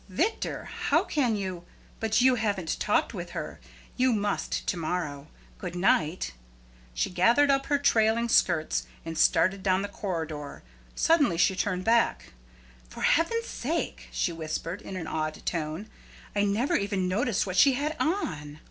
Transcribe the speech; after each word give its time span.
"Victor! 0.09 0.65
How 0.65 1.03
can 1.03 1.35
you? 1.35 1.63
But 1.99 2.21
you 2.21 2.33
haven't 2.33 2.79
talked 2.79 3.13
with 3.13 3.29
her. 3.37 3.59
You 3.97 4.11
must 4.13 4.65
to 4.65 4.75
morrow. 4.75 5.27
Good 5.59 5.75
night." 5.75 6.33
She 6.95 7.11
gathered 7.11 7.51
up 7.51 7.67
her 7.67 7.77
trailing 7.77 8.27
skirts 8.27 8.87
and 9.05 9.15
started 9.15 9.61
down 9.61 9.83
the 9.83 9.87
corridor. 9.87 10.63
Suddenly 10.95 11.37
she 11.37 11.55
turned 11.55 11.83
back. 11.83 12.33
"For 12.89 13.01
Heaven's 13.03 13.45
sake!" 13.45 14.07
she 14.09 14.33
whispered, 14.33 14.81
in 14.81 14.95
an 14.95 15.05
awed 15.05 15.45
tone, 15.45 15.87
"I 16.35 16.45
never 16.45 16.75
even 16.75 17.07
noticed 17.07 17.45
what 17.45 17.55
she 17.55 17.73
had 17.73 17.95
on!" 17.99 18.59